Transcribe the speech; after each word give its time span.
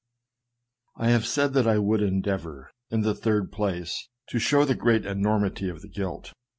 I 0.95 1.09
have 1.11 1.27
said 1.27 1.53
that 1.53 1.67
I 1.67 1.77
would 1.77 2.01
endeavor, 2.01 2.71
in 2.89 3.01
the 3.01 3.13
third 3.13 3.51
place, 3.51 4.09
to 4.29 4.39
show 4.39 4.65
the 4.65 4.73
great 4.73 5.05
enormity 5.05 5.69
of 5.69 5.83
this 5.83 5.91
guilt. 5.91 6.33